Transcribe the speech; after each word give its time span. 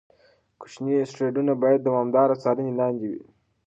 کوچني 0.59 0.93
اسټروېډونه 0.99 1.53
باید 1.63 1.79
د 1.81 1.85
دوامداره 1.87 2.35
څارنې 2.43 2.73
لاندې 2.79 3.07
وي. 3.11 3.23